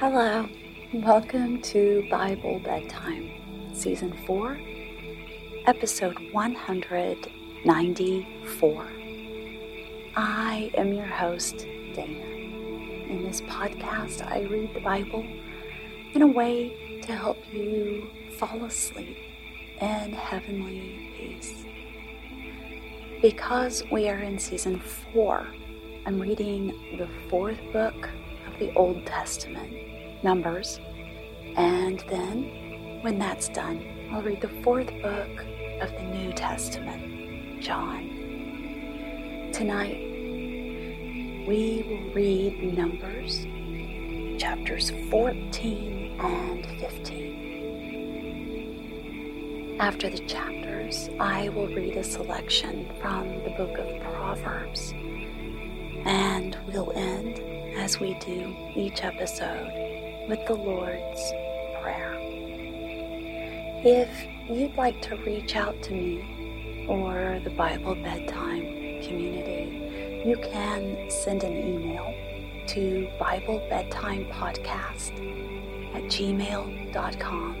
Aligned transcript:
Hello, 0.00 0.48
welcome 0.94 1.60
to 1.60 2.08
Bible 2.10 2.58
Bedtime, 2.60 3.30
Season 3.74 4.16
4, 4.26 4.58
Episode 5.66 6.16
194. 6.32 8.86
I 10.16 10.70
am 10.78 10.94
your 10.94 11.04
host, 11.04 11.66
Dana. 11.94 12.24
In 13.10 13.24
this 13.24 13.42
podcast, 13.42 14.26
I 14.26 14.44
read 14.44 14.72
the 14.72 14.80
Bible 14.80 15.22
in 16.14 16.22
a 16.22 16.26
way 16.26 17.02
to 17.02 17.14
help 17.14 17.36
you 17.52 18.08
fall 18.38 18.64
asleep 18.64 19.18
in 19.82 20.14
heavenly 20.14 21.10
peace. 21.18 21.66
Because 23.20 23.82
we 23.92 24.08
are 24.08 24.20
in 24.20 24.38
Season 24.38 24.80
4, 24.80 25.46
I'm 26.06 26.18
reading 26.18 26.68
the 26.96 27.08
fourth 27.28 27.60
book 27.74 28.08
of 28.46 28.58
the 28.58 28.72
Old 28.76 29.04
Testament 29.04 29.89
Numbers. 30.22 30.80
And 31.56 32.00
then, 32.08 33.00
when 33.02 33.18
that's 33.18 33.48
done, 33.48 33.84
I'll 34.12 34.22
read 34.22 34.40
the 34.40 34.48
fourth 34.62 34.90
book 35.02 35.44
of 35.80 35.90
the 35.92 36.02
New 36.02 36.32
Testament, 36.32 37.62
John. 37.62 38.08
Tonight, 39.52 39.98
we 41.46 41.84
will 41.88 42.14
read 42.14 42.76
Numbers 42.76 43.46
chapters 44.40 44.90
14 45.10 46.18
and 46.18 46.66
15. 46.80 49.76
After 49.78 50.08
the 50.08 50.20
chapters, 50.20 51.10
I 51.20 51.50
will 51.50 51.68
read 51.68 51.98
a 51.98 52.04
selection 52.04 52.88
from 53.02 53.28
the 53.44 53.50
book 53.50 53.76
of 53.76 54.00
Proverbs. 54.00 54.94
And 56.06 56.56
we'll 56.68 56.90
end, 56.92 57.38
as 57.76 58.00
we 58.00 58.14
do 58.14 58.56
each 58.74 59.04
episode, 59.04 59.89
with 60.28 60.44
the 60.46 60.54
Lord's 60.54 61.32
Prayer. 61.82 62.16
If 63.82 64.10
you'd 64.48 64.76
like 64.76 65.00
to 65.02 65.16
reach 65.16 65.56
out 65.56 65.82
to 65.84 65.92
me 65.92 66.86
or 66.88 67.40
the 67.44 67.50
Bible 67.50 67.94
Bedtime 67.94 69.02
community, 69.02 70.22
you 70.26 70.36
can 70.36 71.10
send 71.10 71.44
an 71.44 71.56
email 71.56 72.14
to 72.68 73.08
Bible 73.18 73.66
Bedtime 73.70 74.26
Podcast 74.26 75.12
at 75.94 76.02
gmail.com 76.04 77.56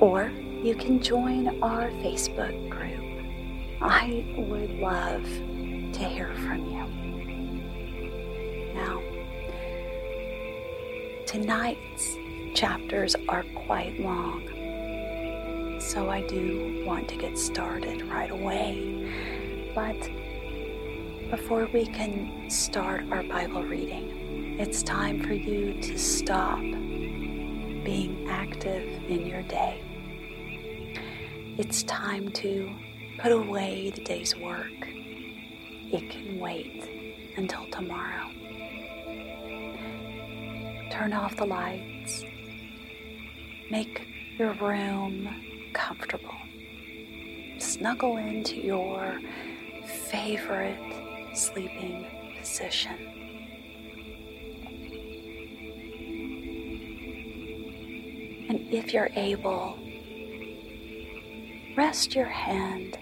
or 0.00 0.30
you 0.62 0.74
can 0.74 1.00
join 1.00 1.62
our 1.62 1.88
Facebook 2.02 2.68
group. 2.68 3.04
I 3.80 4.24
would 4.36 4.78
love 4.78 5.22
to 5.92 6.04
hear 6.04 6.34
from 6.34 6.66
you. 6.66 6.85
Tonight's 11.26 12.16
chapters 12.54 13.16
are 13.28 13.44
quite 13.66 13.98
long, 13.98 14.42
so 15.80 16.08
I 16.08 16.24
do 16.28 16.84
want 16.86 17.08
to 17.08 17.16
get 17.16 17.36
started 17.36 18.02
right 18.02 18.30
away. 18.30 19.72
But 19.74 20.08
before 21.28 21.68
we 21.72 21.84
can 21.86 22.48
start 22.48 23.04
our 23.10 23.24
Bible 23.24 23.64
reading, 23.64 24.56
it's 24.60 24.84
time 24.84 25.20
for 25.20 25.34
you 25.34 25.80
to 25.82 25.98
stop 25.98 26.60
being 26.60 28.26
active 28.30 28.84
in 29.08 29.26
your 29.26 29.42
day. 29.42 29.82
It's 31.58 31.82
time 31.82 32.30
to 32.34 32.72
put 33.18 33.32
away 33.32 33.90
the 33.90 34.02
day's 34.02 34.36
work. 34.36 34.88
It 35.92 36.08
can 36.08 36.38
wait 36.38 36.88
until 37.36 37.66
tomorrow. 37.70 38.30
Turn 40.96 41.12
off 41.12 41.36
the 41.36 41.44
lights. 41.44 42.24
Make 43.70 44.08
your 44.38 44.54
room 44.54 45.28
comfortable. 45.74 46.34
Snuggle 47.58 48.16
into 48.16 48.56
your 48.56 49.20
favorite 50.10 51.36
sleeping 51.36 52.06
position. 52.40 52.96
And 58.48 58.72
if 58.72 58.94
you're 58.94 59.10
able, 59.16 59.76
rest 61.76 62.14
your 62.14 62.24
hand 62.24 62.96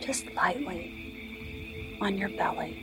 just 0.00 0.26
lightly 0.34 1.96
on 2.00 2.18
your 2.18 2.30
belly. 2.30 2.74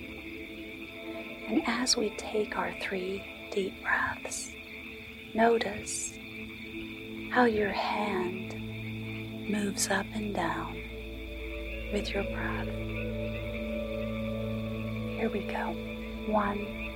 And 1.49 1.61
as 1.67 1.97
we 1.97 2.11
take 2.11 2.57
our 2.57 2.73
three 2.79 3.21
deep 3.55 3.81
breaths. 3.81 4.51
Notice 5.33 6.13
how 7.31 7.45
your 7.45 7.71
hand 7.71 8.53
moves 9.49 9.89
up 9.89 10.05
and 10.13 10.35
down 10.35 10.73
with 11.93 12.09
your 12.13 12.23
breath. 12.23 12.67
Here 15.17 15.29
we 15.29 15.39
go. 15.39 15.73
One, 16.27 16.91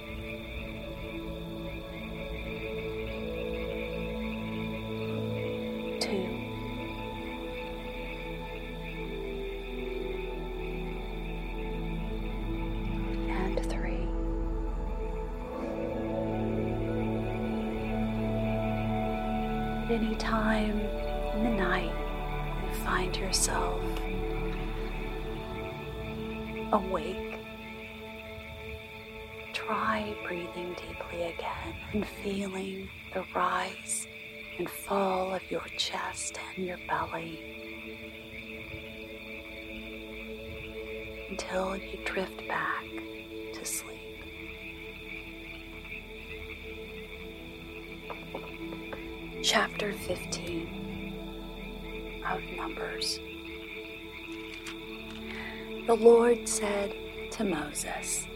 any 20.01 20.15
time 20.15 20.79
in 21.35 21.43
the 21.43 21.49
night 21.49 21.91
you 22.63 22.73
find 22.85 23.17
yourself 23.17 23.81
awake, 26.71 27.37
try 29.51 30.15
breathing 30.25 30.73
deeply 30.75 31.23
again 31.23 31.75
and 31.91 32.07
feeling 32.23 32.87
the 33.13 33.25
rise 33.35 34.07
and 34.57 34.69
fall 34.69 35.33
of 35.33 35.41
your 35.51 35.65
chest 35.77 36.39
and 36.55 36.65
your 36.65 36.79
belly. 36.87 37.37
Until 41.29 41.75
you 41.75 41.99
drift 42.05 42.47
back 42.47 42.85
chapter 49.51 49.93
15 49.93 52.21
of 52.23 52.39
Numbers. 52.55 53.19
The 55.87 55.95
Lord 55.95 56.47
said 56.47 56.93
to 57.31 57.43
Moses, 57.43 58.27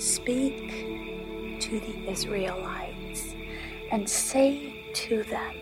Speak 0.00 1.60
to 1.60 1.78
the 1.78 2.10
Israelites 2.10 3.36
and 3.92 4.10
say 4.10 4.84
to 4.94 5.22
them, 5.22 5.54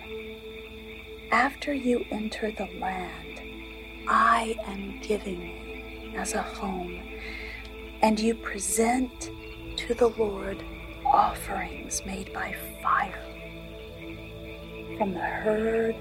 After 1.30 1.74
you 1.74 2.06
enter 2.10 2.50
the 2.50 2.70
land 2.80 3.42
I 4.08 4.56
am 4.64 4.98
giving 5.02 5.42
you 5.42 6.18
as 6.18 6.32
a 6.32 6.40
home, 6.40 7.02
and 8.00 8.18
you 8.18 8.34
present 8.34 9.30
to 9.76 9.92
the 9.92 10.08
Lord 10.08 10.64
offerings 11.04 12.00
made 12.06 12.32
by 12.32 12.54
fire 12.82 13.29
from 15.00 15.14
the 15.14 15.18
herd 15.18 15.96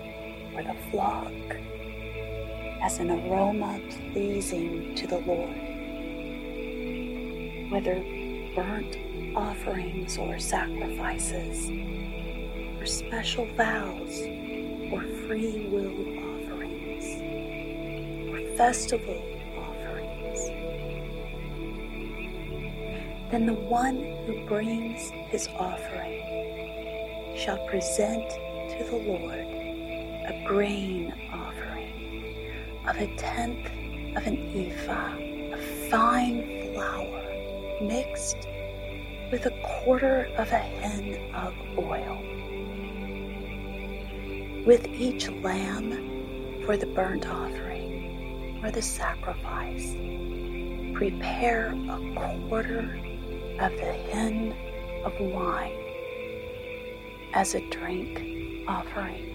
or 0.54 0.62
the 0.62 0.76
flock 0.92 1.32
as 2.84 3.00
an 3.00 3.10
aroma 3.10 3.80
pleasing 4.12 4.94
to 4.94 5.08
the 5.08 5.20
Lord. 5.20 5.56
Whether 7.72 7.96
burnt 8.54 8.98
offerings 9.38 10.18
or 10.18 10.38
sacrifices, 10.38 11.70
or 12.78 12.86
special 12.86 13.46
vows 13.56 14.20
or 14.92 15.04
free 15.26 15.70
will 15.70 15.96
offerings, 16.36 17.06
or 18.30 18.58
festival 18.58 19.24
offerings, 19.58 20.40
then 23.32 23.46
the 23.46 23.54
one 23.54 23.96
who 24.26 24.46
brings 24.46 25.10
his 25.30 25.48
offering 25.58 26.20
shall 27.38 27.66
present 27.66 28.30
to 28.80 28.86
the 28.86 28.96
Lord 28.96 29.40
a 29.40 30.42
grain 30.48 31.14
offering 31.34 32.80
of 32.88 32.96
a 32.96 33.08
tenth 33.18 33.66
of 34.16 34.26
an 34.26 34.38
ephah 34.56 35.18
of 35.54 35.62
fine 35.90 36.72
flour 36.74 37.24
mixed 37.82 38.48
with 39.32 39.46
a 39.46 39.52
quarter 39.64 40.30
of 40.38 40.50
a 40.54 40.60
hin 40.60 41.34
of 41.36 41.54
oil. 41.78 42.24
With 44.66 44.88
each 44.88 45.30
lamb 45.30 46.62
for 46.66 46.78
the 46.78 46.86
burnt 46.86 47.28
offering 47.28 48.62
or 48.64 48.72
the 48.72 48.82
sacrifice, 48.82 49.94
prepare 50.94 51.74
a 51.90 52.48
quarter 52.48 52.98
of 53.60 53.72
the 53.74 53.94
hin 54.10 54.56
of 55.04 55.20
wine 55.20 55.78
as 57.34 57.56
a 57.56 57.70
drink 57.70 58.39
offering. 58.70 59.26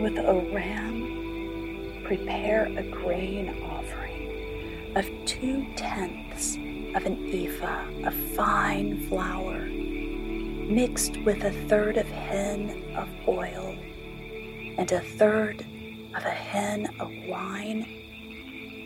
With 0.00 0.18
a 0.18 0.34
ram, 0.52 2.02
prepare 2.04 2.66
a 2.66 2.82
grain 2.82 3.62
offering 3.62 4.92
of 4.96 5.08
two 5.24 5.64
tenths 5.76 6.56
of 6.96 7.06
an 7.06 7.30
ephah 7.32 7.86
of 8.06 8.14
fine 8.34 9.00
flour, 9.08 9.60
mixed 9.60 11.16
with 11.18 11.44
a 11.44 11.52
third 11.68 11.96
of 11.96 12.08
hin 12.08 12.82
of 12.96 13.08
oil 13.28 13.76
and 14.78 14.90
a 14.90 15.00
third 15.00 15.64
of 16.16 16.24
a 16.24 16.30
hin 16.30 16.88
of 16.98 17.10
wine 17.28 17.86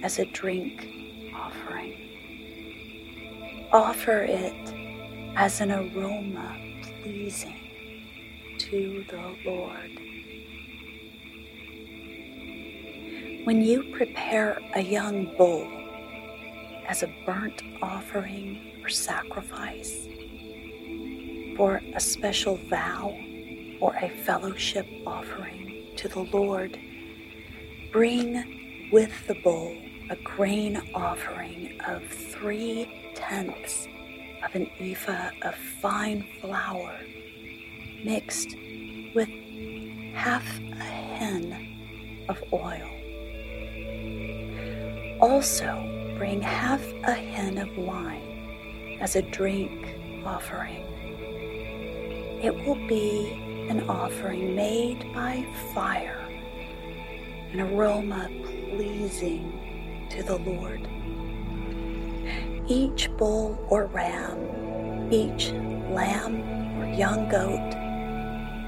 as 0.03 0.19
a 0.19 0.27
drink 0.27 0.87
offering. 1.35 1.95
Offer 3.73 4.25
it 4.25 4.75
as 5.37 5.61
an 5.61 5.71
aroma 5.71 6.57
pleasing 7.03 7.60
to 8.71 9.05
the 9.09 9.51
Lord. 9.51 9.91
When 13.45 13.63
you 13.63 13.83
prepare 13.97 14.61
a 14.75 14.81
young 14.81 15.35
bull 15.37 15.67
as 16.87 17.03
a 17.03 17.13
burnt 17.27 17.63
offering 17.83 18.81
or 18.85 18.89
sacrifice, 18.89 20.07
for 21.57 21.81
a 21.95 22.01
special 22.01 22.59
vow 22.69 23.19
or 23.81 23.97
a 23.97 24.09
fellowship 24.09 24.87
offering 25.05 25.87
to 25.97 26.07
the 26.07 26.21
Lord, 26.21 26.79
bring 27.91 28.89
with 28.93 29.27
the 29.27 29.35
bull 29.43 29.77
a 30.11 30.17
grain 30.23 30.81
offering 30.95 31.81
of 31.89 32.05
three 32.07 33.13
tenths 33.17 33.89
of 34.45 34.55
an 34.55 34.71
ephah 34.79 35.31
of 35.43 35.57
fine 35.57 36.25
flour 36.41 36.95
mixed 38.05 38.57
with 39.15 39.29
half 40.15 40.47
a 40.59 40.85
hin 40.85 42.25
of 42.29 42.43
oil. 42.53 42.89
Also, 45.21 46.15
bring 46.17 46.41
half 46.41 46.83
a 47.05 47.15
hin 47.15 47.59
of 47.59 47.77
wine 47.77 48.99
as 49.01 49.17
a 49.17 49.23
drink 49.23 49.97
offering. 50.25 50.85
It 52.43 52.55
will 52.65 52.87
be 52.87 53.67
an 53.69 53.89
offering 53.89 54.55
made 54.55 55.13
by 55.13 55.47
fire, 55.75 56.27
an 57.53 57.61
aroma 57.61 58.31
pleasing 58.45 60.07
to 60.11 60.23
the 60.23 60.37
Lord. 60.37 60.89
Each 62.67 63.11
bull 63.17 63.59
or 63.69 63.87
ram, 63.87 65.13
each 65.13 65.53
lamb 65.91 66.81
or 66.81 66.87
young 66.95 67.29
goat 67.29 67.80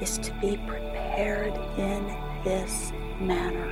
is 0.03 0.19
to 0.19 0.33
be 0.41 0.57
prepared 0.67 1.55
in 1.79 2.05
this 2.43 2.93
manner. 3.21 3.71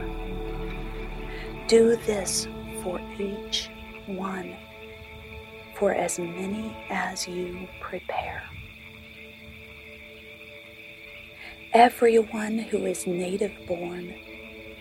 Do 1.67 1.97
this 2.07 2.47
for 2.83 3.01
each 3.19 3.69
one, 4.07 4.57
for 5.77 5.93
as 5.93 6.21
many 6.21 6.77
as 6.89 7.27
you 7.27 7.67
prepare. 7.81 8.45
Everyone 11.73 12.59
who 12.59 12.87
is 12.87 13.09
native 13.09 13.53
born 13.67 14.15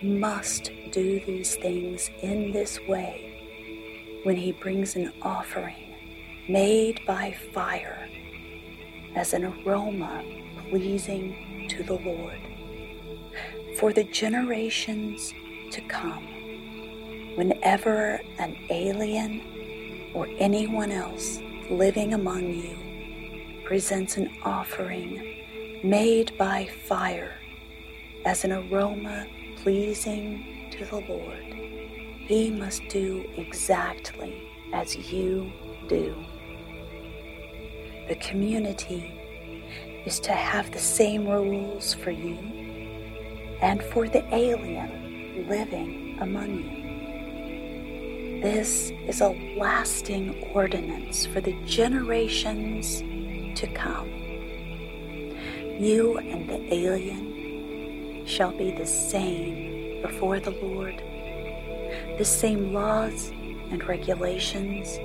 must 0.02 0.70
do 0.92 1.20
these 1.26 1.56
things 1.56 2.10
in 2.22 2.52
this 2.52 2.78
way 2.86 4.20
when 4.22 4.36
he 4.36 4.52
brings 4.52 4.94
an 4.94 5.12
offering 5.22 5.94
made 6.48 7.00
by 7.06 7.32
fire 7.52 8.08
as 9.16 9.32
an 9.32 9.44
aroma 9.44 10.22
pleasing 10.70 11.66
to 11.68 11.82
the 11.82 11.94
Lord. 11.94 12.38
For 13.78 13.92
the 13.92 14.04
generations 14.04 15.34
to 15.72 15.80
come, 15.82 16.24
whenever 17.34 18.20
an 18.38 18.56
alien 18.70 20.12
or 20.14 20.28
anyone 20.38 20.92
else 20.92 21.40
living 21.68 22.14
among 22.14 22.54
you 22.54 23.64
presents 23.64 24.16
an 24.16 24.30
offering 24.44 25.80
made 25.82 26.38
by 26.38 26.68
fire 26.86 27.34
as 28.24 28.44
an 28.44 28.52
aroma 28.52 29.26
pleasing 29.56 30.68
to 30.70 30.84
the 30.84 31.00
Lord, 31.00 31.52
he 32.28 32.50
must 32.50 32.86
do 32.88 33.28
exactly 33.36 34.48
as 34.72 34.96
you 34.96 35.52
do. 35.88 36.14
The 38.06 38.14
community 38.16 39.19
is 40.06 40.20
to 40.20 40.32
have 40.32 40.70
the 40.70 40.78
same 40.78 41.28
rules 41.28 41.94
for 41.94 42.10
you 42.10 42.38
and 43.60 43.82
for 43.82 44.08
the 44.08 44.24
alien 44.34 45.46
living 45.48 46.18
among 46.20 46.50
you. 46.54 48.40
This 48.42 48.90
is 49.06 49.20
a 49.20 49.28
lasting 49.56 50.50
ordinance 50.54 51.26
for 51.26 51.40
the 51.42 51.52
generations 51.66 53.00
to 53.58 53.66
come. 53.74 54.08
You 55.78 56.16
and 56.18 56.48
the 56.48 56.74
alien 56.74 58.24
shall 58.26 58.52
be 58.52 58.70
the 58.70 58.86
same 58.86 60.00
before 60.00 60.40
the 60.40 60.52
Lord. 60.52 61.02
The 62.16 62.24
same 62.24 62.72
laws 62.72 63.30
and 63.70 63.84
regulations 63.86 64.98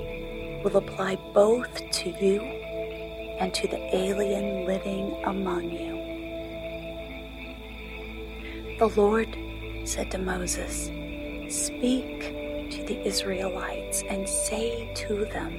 will 0.64 0.78
apply 0.78 1.16
both 1.34 1.90
to 1.90 2.10
you 2.24 2.40
and 3.38 3.52
to 3.54 3.68
the 3.68 3.96
alien 3.96 4.66
living 4.66 5.16
among 5.24 5.70
you. 5.70 5.96
The 8.78 8.88
Lord 8.88 9.36
said 9.84 10.10
to 10.10 10.18
Moses, 10.18 10.90
Speak 11.48 12.20
to 12.70 12.84
the 12.84 13.00
Israelites 13.06 14.02
and 14.08 14.28
say 14.28 14.92
to 14.94 15.24
them, 15.26 15.52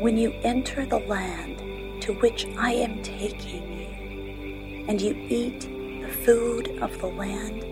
When 0.00 0.16
you 0.16 0.32
enter 0.42 0.86
the 0.86 1.00
land 1.00 2.02
to 2.02 2.12
which 2.14 2.46
I 2.58 2.72
am 2.72 3.02
taking 3.02 3.78
you, 3.78 4.86
and 4.88 5.00
you 5.00 5.14
eat 5.28 5.60
the 6.02 6.12
food 6.24 6.78
of 6.82 6.98
the 6.98 7.06
land, 7.06 7.64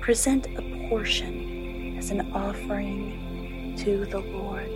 present 0.00 0.46
a 0.56 0.88
portion 0.88 1.96
as 1.98 2.10
an 2.10 2.32
offering 2.32 3.74
to 3.78 4.06
the 4.06 4.20
Lord. 4.20 4.70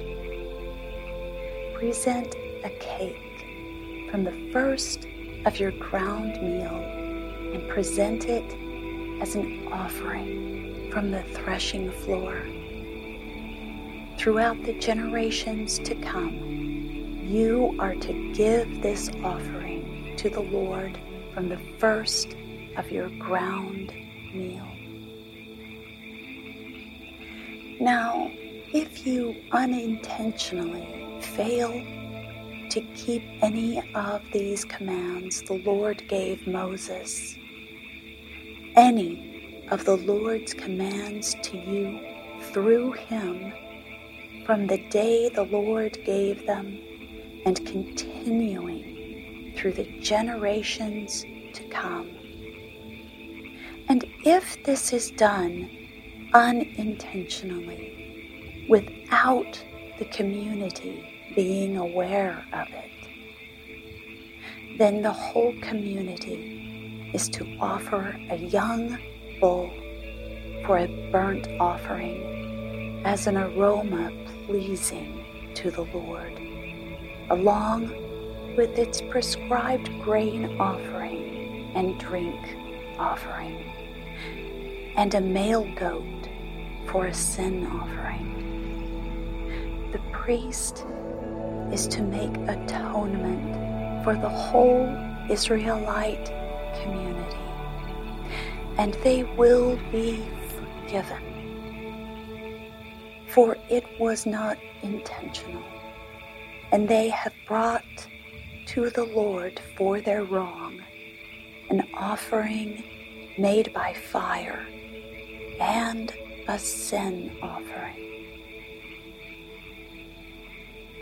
Present 1.75 2.37
a 2.65 2.71
cake 2.81 4.11
from 4.11 4.25
the 4.25 4.51
first 4.51 5.07
of 5.45 5.61
your 5.61 5.73
ground 5.73 6.33
meal 6.43 6.77
and 7.53 7.69
present 7.69 8.25
it 8.27 8.45
as 9.21 9.35
an 9.35 9.69
offering 9.71 10.91
from 10.91 11.11
the 11.11 11.23
threshing 11.35 11.91
floor. 11.91 12.43
Throughout 14.19 14.63
the 14.65 14.73
generations 14.79 15.79
to 15.81 15.95
come, 15.97 16.33
you 17.23 17.77
are 17.79 17.95
to 17.95 18.33
give 18.33 18.83
this 18.83 19.11
offering 19.23 20.15
to 20.17 20.31
the 20.31 20.41
Lord 20.41 20.99
from 21.35 21.49
the 21.49 21.61
first 21.79 22.35
of 22.77 22.91
your 22.91 23.11
ground 23.19 23.93
meal. 24.33 24.67
Now, 27.81 28.31
if 28.73 29.07
you 29.07 29.37
unintentionally 29.53 31.21
fail 31.21 31.71
to 32.75 32.83
keep 32.97 33.23
any 33.41 33.81
of 33.95 34.21
these 34.33 34.65
commands 34.65 35.41
the 35.43 35.63
Lord 35.65 36.03
gave 36.09 36.45
Moses, 36.45 37.37
any 38.75 39.65
of 39.71 39.85
the 39.85 39.97
Lord's 39.97 40.55
commands 40.55 41.37
to 41.45 41.57
you 41.57 42.01
through 42.51 42.95
him 42.95 43.53
from 44.45 44.67
the 44.67 44.79
day 44.89 45.29
the 45.29 45.45
Lord 45.45 45.97
gave 46.05 46.45
them 46.49 46.77
and 47.47 47.65
continuing 47.65 49.55
through 49.57 49.75
the 49.75 50.01
generations 50.01 51.25
to 51.53 51.63
come. 51.69 52.11
And 53.89 54.05
if 54.25 54.65
this 54.65 54.93
is 54.93 55.13
done 55.13 55.71
unintentionally, 56.35 58.67
without 58.69 59.63
the 60.01 60.07
community 60.07 61.14
being 61.35 61.77
aware 61.77 62.45
of 62.53 62.69
it, 62.71 62.91
then 64.79 65.03
the 65.03 65.13
whole 65.13 65.55
community 65.61 67.11
is 67.13 67.29
to 67.29 67.45
offer 67.61 68.17
a 68.31 68.37
young 68.37 68.99
bull 69.41 69.71
for 70.65 70.79
a 70.79 70.87
burnt 71.11 71.49
offering 71.61 73.03
as 73.05 73.27
an 73.27 73.37
aroma 73.37 74.11
pleasing 74.47 75.53
to 75.55 75.71
the 75.71 75.83
Lord, 75.83 76.41
along 77.31 77.89
with 78.57 78.79
its 78.79 79.01
prescribed 79.01 79.91
grain 80.03 80.61
offering 80.61 81.73
and 81.75 81.99
drink 81.99 82.41
offering, 82.99 83.73
and 84.97 85.15
a 85.15 85.21
male 85.21 85.69
goat 85.75 86.29
for 86.87 87.07
a 87.07 87.15
sin 87.15 87.67
offering. 87.67 88.31
The 89.93 89.99
priest 90.13 90.87
is 91.73 91.87
to 91.89 92.03
make 92.03 92.37
atonement 92.49 94.05
for 94.05 94.15
the 94.15 94.29
whole 94.29 94.87
Israelite 95.31 96.27
community, 96.83 97.37
and 98.79 98.95
they 99.03 99.23
will 99.23 99.79
be 99.91 100.23
forgiven. 100.57 101.23
For 103.29 103.57
it 103.69 103.85
was 103.99 104.27
not 104.27 104.59
intentional, 104.83 105.65
and 106.71 106.89
they 106.89 107.09
have 107.09 107.33
brought 107.49 108.07
to 108.67 108.91
the 108.91 109.05
Lord 109.05 109.61
for 109.77 110.01
their 110.01 110.25
wrong 110.25 110.81
an 111.71 111.89
offering 111.95 112.85
made 113.39 113.73
by 113.73 113.95
fire 113.95 114.67
and 115.61 116.13
a 116.49 116.59
sin 116.59 117.37
offering. 117.43 118.14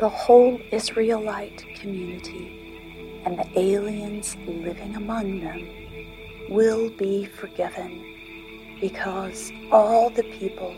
The 0.02 0.08
whole 0.08 0.60
Israelite 0.72 1.64
community 1.76 3.22
and 3.24 3.38
the 3.38 3.46
aliens 3.56 4.36
living 4.48 4.96
among 4.96 5.38
them 5.38 6.48
will 6.50 6.90
be 6.90 7.24
forgiven 7.24 8.02
because 8.80 9.52
all 9.70 10.10
the 10.10 10.24
people 10.24 10.74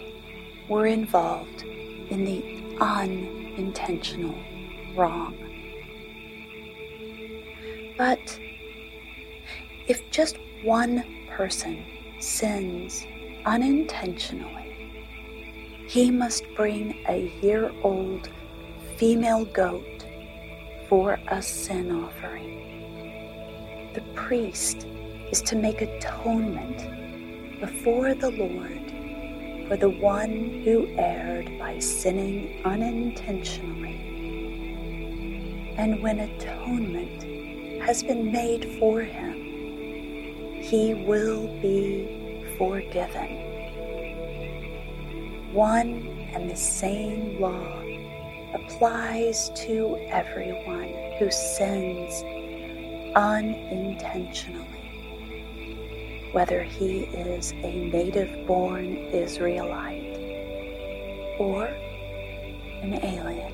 were 0.69 0.85
involved 0.85 1.62
in 1.62 2.26
the 2.26 2.76
unintentional 2.83 4.35
wrong. 4.95 5.35
But 7.97 8.38
if 9.87 10.02
just 10.11 10.37
one 10.64 11.02
person 11.31 11.83
sins 12.21 13.07
unintentionally, 13.47 14.93
he 15.88 16.11
must 16.11 16.45
bring 16.54 17.02
a 17.09 17.33
year 17.40 17.73
old 17.83 18.28
female 18.97 19.45
goat 19.47 20.05
for 20.89 21.19
a 21.29 21.43
sin 21.43 21.91
offering. 21.91 23.91
The 23.95 24.03
priest 24.15 24.87
is 25.33 25.43
to 25.43 25.57
make 25.57 25.83
atonement 25.83 27.61
before 27.61 28.15
the 28.15 28.31
Lord 28.31 28.93
for 29.69 29.77
the 29.77 29.91
one 29.91 30.63
who 30.65 30.87
erred 30.97 31.59
by 31.59 31.81
sinning 31.81 32.63
unintentionally. 32.65 34.01
And 35.77 36.01
when 36.01 36.21
atonement 36.21 37.83
has 37.83 38.03
been 38.03 38.31
made 38.31 38.79
for 38.79 39.01
him, 39.01 40.63
he 40.63 40.95
will 40.95 41.49
be 41.61 42.55
forgiven. 42.57 43.43
One 45.53 46.07
and 46.33 46.49
the 46.49 46.57
same 46.57 47.41
law 47.41 47.84
applies 48.64 49.50
to 49.50 49.97
everyone 50.09 50.92
who 51.18 51.30
sins 51.30 52.23
unintentionally, 53.14 54.64
whether 56.33 56.62
he 56.62 57.00
is 57.04 57.52
a 57.52 57.90
native 57.92 58.47
born 58.47 58.97
Israelite 59.12 60.16
or 61.38 61.66
an 61.66 62.94
alien. 63.04 63.52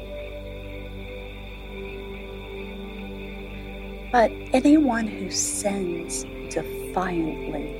But 4.12 4.30
anyone 4.52 5.06
who 5.06 5.30
sins 5.30 6.24
defiantly, 6.52 7.76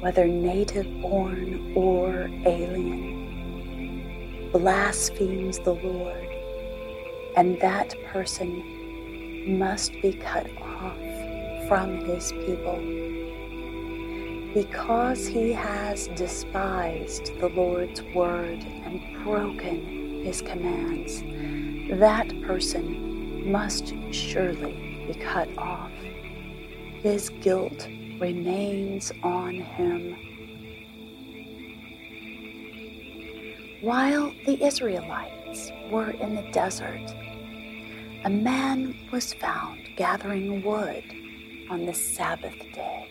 whether 0.00 0.26
native 0.26 0.86
born 1.02 1.72
or 1.74 2.30
alien, 2.46 3.19
blasphemes 4.52 5.58
the 5.60 5.74
Lord, 5.74 6.28
and 7.36 7.60
that 7.60 7.94
person 8.06 9.58
must 9.58 9.92
be 10.02 10.12
cut 10.12 10.48
off 10.60 10.98
from 11.68 11.98
his 12.04 12.32
people. 12.32 12.78
Because 14.54 15.26
he 15.26 15.52
has 15.52 16.08
despised 16.08 17.38
the 17.40 17.48
Lord's 17.48 18.02
word 18.14 18.58
and 18.84 19.24
broken 19.24 20.24
his 20.24 20.42
commands, 20.42 21.22
that 21.98 22.28
person 22.42 23.50
must 23.50 23.94
surely 24.12 25.04
be 25.06 25.14
cut 25.14 25.48
off 25.56 25.90
his 27.02 27.30
guilt 27.40 27.88
remains 28.20 29.10
on 29.22 29.54
him. 29.54 30.14
While 33.80 34.34
the 34.46 34.62
Israelites 34.62 35.72
were 35.90 36.10
in 36.10 36.34
the 36.34 36.48
desert, 36.52 37.14
a 38.24 38.30
man 38.30 38.94
was 39.10 39.32
found 39.32 39.80
gathering 39.96 40.62
wood 40.62 41.04
on 41.70 41.86
the 41.86 41.94
Sabbath 41.94 42.58
day. 42.72 43.06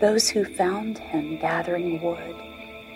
Those 0.00 0.28
who 0.28 0.44
found 0.44 0.98
him 0.98 1.38
gathering 1.38 2.02
wood 2.02 2.36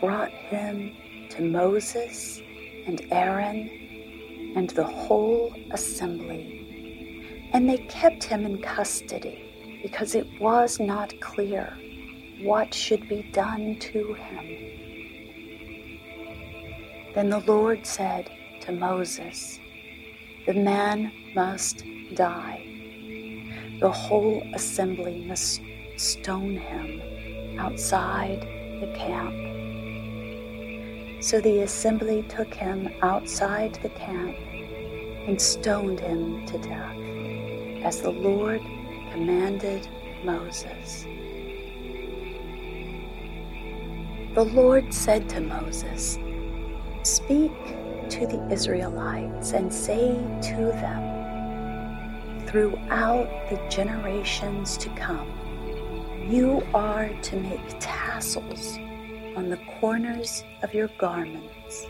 brought 0.00 0.32
him 0.32 0.96
to 1.30 1.42
Moses 1.42 2.40
and 2.86 3.00
Aaron 3.10 3.70
and 4.56 4.70
the 4.70 4.84
whole 4.84 5.54
assembly 5.70 6.60
and 7.52 7.68
they 7.68 7.78
kept 7.78 8.24
him 8.24 8.44
in 8.46 8.62
custody 8.62 9.80
because 9.82 10.14
it 10.14 10.26
was 10.40 10.78
not 10.78 11.18
clear 11.20 11.76
what 12.42 12.72
should 12.72 13.08
be 13.08 13.22
done 13.32 13.76
to 13.80 14.14
him. 14.14 14.79
Then 17.14 17.28
the 17.28 17.40
Lord 17.40 17.84
said 17.84 18.30
to 18.60 18.72
Moses, 18.72 19.58
The 20.46 20.54
man 20.54 21.10
must 21.34 21.84
die. 22.14 22.64
The 23.80 23.90
whole 23.90 24.42
assembly 24.54 25.24
must 25.26 25.60
stone 25.96 26.56
him 26.56 27.58
outside 27.58 28.42
the 28.80 28.92
camp. 28.96 29.34
So 31.22 31.40
the 31.40 31.60
assembly 31.62 32.22
took 32.28 32.54
him 32.54 32.88
outside 33.02 33.74
the 33.82 33.88
camp 33.90 34.36
and 35.26 35.40
stoned 35.40 35.98
him 35.98 36.46
to 36.46 36.58
death 36.58 36.96
as 37.84 38.02
the 38.02 38.10
Lord 38.10 38.60
commanded 39.10 39.88
Moses. 40.22 41.04
The 44.34 44.44
Lord 44.44 44.94
said 44.94 45.28
to 45.30 45.40
Moses, 45.40 46.16
Speak 47.02 47.50
to 48.10 48.26
the 48.26 48.46
Israelites 48.52 49.52
and 49.52 49.72
say 49.72 50.18
to 50.42 50.56
them, 50.56 52.46
Throughout 52.46 53.26
the 53.48 53.58
generations 53.70 54.76
to 54.76 54.90
come, 54.90 55.26
you 56.28 56.62
are 56.74 57.08
to 57.08 57.36
make 57.36 57.78
tassels 57.80 58.76
on 59.34 59.48
the 59.48 59.56
corners 59.80 60.44
of 60.62 60.74
your 60.74 60.88
garments 60.98 61.86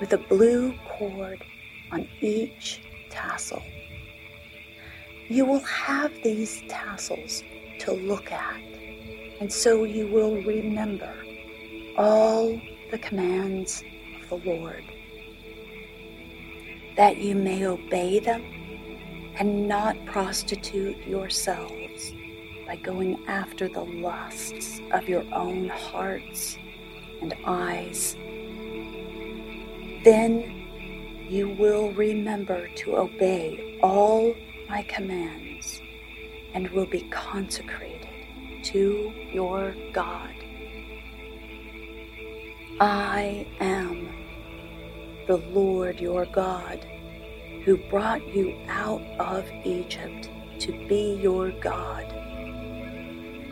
with 0.00 0.12
a 0.14 0.18
blue 0.18 0.74
cord 0.88 1.44
on 1.92 2.08
each 2.20 2.82
tassel. 3.10 3.62
You 5.28 5.44
will 5.44 5.60
have 5.60 6.12
these 6.24 6.60
tassels 6.68 7.44
to 7.78 7.92
look 7.92 8.32
at, 8.32 8.60
and 9.40 9.52
so 9.52 9.84
you 9.84 10.08
will 10.08 10.42
remember 10.42 11.14
all 11.96 12.60
the 12.90 12.98
commands 12.98 13.84
the 14.28 14.36
Lord, 14.36 14.84
that 16.96 17.18
you 17.18 17.34
may 17.34 17.66
obey 17.66 18.18
them 18.18 18.42
and 19.36 19.66
not 19.66 19.96
prostitute 20.06 20.96
yourselves 21.06 22.12
by 22.66 22.76
going 22.76 23.24
after 23.26 23.68
the 23.68 23.84
lusts 23.84 24.80
of 24.92 25.08
your 25.08 25.24
own 25.34 25.68
hearts 25.68 26.56
and 27.20 27.34
eyes. 27.46 28.14
Then 30.04 31.26
you 31.28 31.48
will 31.48 31.92
remember 31.92 32.68
to 32.68 32.96
obey 32.96 33.78
all 33.82 34.34
my 34.68 34.82
commands 34.82 35.80
and 36.54 36.68
will 36.70 36.86
be 36.86 37.02
consecrated 37.10 38.08
to 38.64 39.12
your 39.32 39.74
God. 39.92 40.34
I 42.84 43.46
am 43.60 44.10
the 45.26 45.38
Lord 45.38 46.00
your 46.00 46.26
God 46.26 46.84
who 47.64 47.78
brought 47.78 48.28
you 48.28 48.54
out 48.68 49.00
of 49.18 49.50
Egypt 49.64 50.28
to 50.58 50.72
be 50.86 51.14
your 51.14 51.50
God. 51.62 52.04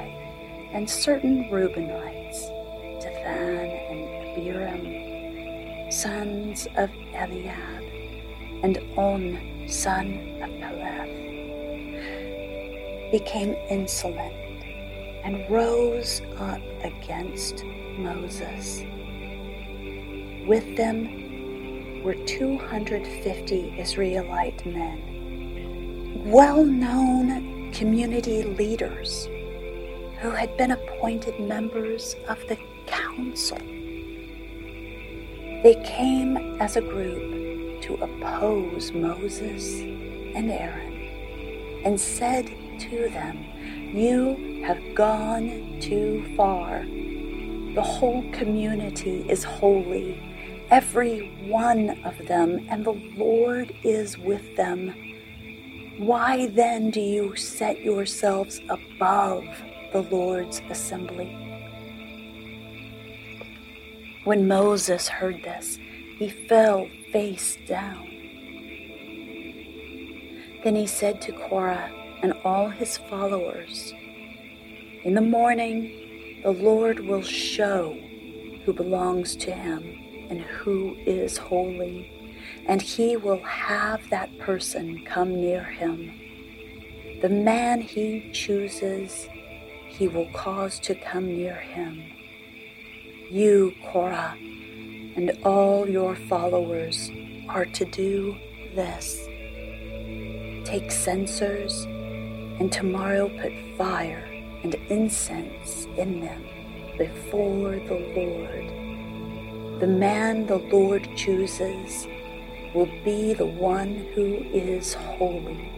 and 0.73 0.87
certain 0.87 1.49
Reubenites, 1.49 2.49
Dathan 3.01 3.71
and 3.89 4.07
Abiram, 4.37 5.91
sons 5.91 6.67
of 6.77 6.91
Eliab, 7.15 7.83
and 8.61 8.77
On, 8.97 9.65
son 9.67 10.39
of 10.43 10.51
Peleth, 10.61 11.09
became 13.11 13.55
insolent 13.71 14.63
and 15.23 15.49
rose 15.49 16.21
up 16.37 16.61
against 16.83 17.65
Moses. 17.97 18.83
With 20.47 20.77
them 20.77 22.03
were 22.03 22.13
250 22.13 23.79
Israelite 23.79 24.63
men, 24.63 26.21
well 26.29 26.63
known 26.63 27.60
community 27.71 28.43
leaders 28.43 29.27
who 30.19 30.29
had 30.29 30.55
been 30.57 30.71
appointed 30.71 31.39
members 31.39 32.15
of 32.27 32.39
the 32.47 32.57
council. 32.85 33.57
They 35.63 35.81
came 35.85 36.37
as 36.59 36.75
a 36.75 36.81
group 36.81 37.81
to 37.83 37.95
oppose 37.95 38.91
Moses 38.91 39.81
and 39.81 40.51
Aaron 40.51 41.81
and 41.83 41.99
said 41.99 42.47
to 42.79 43.09
them, 43.09 43.37
You 43.95 44.63
have 44.65 44.95
gone 44.95 45.79
too 45.81 46.23
far. 46.35 46.83
The 47.75 47.81
whole 47.81 48.23
community 48.31 49.25
is 49.29 49.43
holy, 49.43 50.21
every 50.69 51.29
one 51.47 52.01
of 52.03 52.17
them, 52.27 52.67
and 52.69 52.85
the 52.85 52.99
Lord 53.15 53.73
is 53.83 54.17
with 54.17 54.55
them. 54.55 55.10
Why 56.01 56.47
then 56.47 56.89
do 56.89 56.99
you 56.99 57.35
set 57.35 57.81
yourselves 57.83 58.59
above 58.69 59.45
the 59.93 60.01
Lord's 60.01 60.59
assembly? 60.71 61.29
When 64.23 64.47
Moses 64.47 65.07
heard 65.07 65.43
this, 65.43 65.77
he 66.17 66.27
fell 66.49 66.89
face 67.11 67.55
down. 67.67 68.07
Then 70.63 70.75
he 70.75 70.87
said 70.87 71.21
to 71.21 71.33
Korah 71.33 71.91
and 72.23 72.33
all 72.43 72.69
his 72.69 72.97
followers, 72.97 73.93
In 75.03 75.13
the 75.13 75.21
morning 75.21 76.41
the 76.41 76.49
Lord 76.49 77.01
will 77.01 77.21
show 77.21 77.95
who 78.65 78.73
belongs 78.73 79.35
to 79.35 79.51
him 79.51 79.83
and 80.31 80.41
who 80.41 80.95
is 81.05 81.37
holy, 81.37 82.11
and 82.65 82.81
he 82.81 83.17
will 83.17 83.43
have 83.43 84.09
that 84.09 84.37
person 84.39 85.03
come 85.05 85.35
near 85.35 85.63
him. 85.63 86.11
The 87.21 87.29
man 87.29 87.81
he 87.81 88.31
chooses, 88.31 89.27
he 89.87 90.07
will 90.07 90.29
cause 90.33 90.79
to 90.79 90.95
come 90.95 91.27
near 91.27 91.55
him 91.55 92.11
you, 93.31 93.73
Korah, 93.85 94.35
and 95.15 95.31
all 95.45 95.87
your 95.87 96.15
followers 96.15 97.09
are 97.47 97.65
to 97.65 97.85
do 97.85 98.35
this. 98.75 99.25
Take 100.65 100.91
censers, 100.91 101.85
and 102.59 102.69
tomorrow 102.69 103.29
put 103.41 103.53
fire 103.77 104.27
and 104.63 104.75
incense 104.89 105.87
in 105.97 106.19
them 106.19 106.43
before 106.97 107.77
the 107.87 108.11
Lord. 108.15 109.79
The 109.79 109.87
man 109.87 110.45
the 110.45 110.57
Lord 110.57 111.07
chooses 111.15 112.05
will 112.73 112.89
be 113.03 113.33
the 113.33 113.45
one 113.45 114.07
who 114.13 114.45
is 114.53 114.93
holy. 114.93 115.71